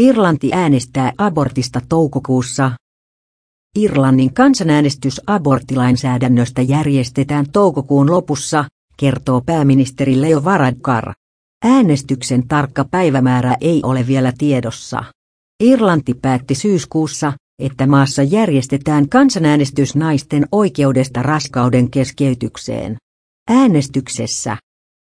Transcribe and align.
Irlanti 0.00 0.50
äänestää 0.52 1.12
abortista 1.18 1.80
toukokuussa. 1.88 2.70
Irlannin 3.76 4.34
kansanäänestys 4.34 5.20
aborttilainsäädännöstä 5.26 6.62
järjestetään 6.62 7.46
toukokuun 7.52 8.10
lopussa, 8.10 8.64
kertoo 8.96 9.40
pääministeri 9.46 10.20
Leo 10.20 10.44
Varadkar. 10.44 11.12
Äänestyksen 11.64 12.48
tarkka 12.48 12.84
päivämäärä 12.90 13.56
ei 13.60 13.80
ole 13.82 14.06
vielä 14.06 14.32
tiedossa. 14.38 15.04
Irlanti 15.62 16.14
päätti 16.14 16.54
syyskuussa, 16.54 17.32
että 17.62 17.86
maassa 17.86 18.22
järjestetään 18.22 19.08
kansanäänestys 19.08 19.96
naisten 19.96 20.46
oikeudesta 20.52 21.22
raskauden 21.22 21.90
keskeytykseen. 21.90 22.96
Äänestyksessä 23.50 24.56